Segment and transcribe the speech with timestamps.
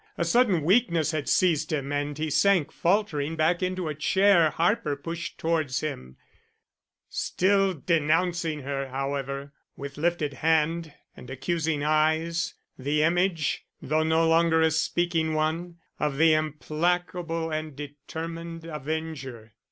[0.17, 4.95] A sudden weakness had seized him and he sank faltering back into a chair Harper
[4.95, 6.17] pushed towards him,
[7.07, 14.59] still denouncing her, however, with lifted hand and accusing eyes, the image though no longer
[14.63, 19.53] a speaking one of the implacable and determined avenger.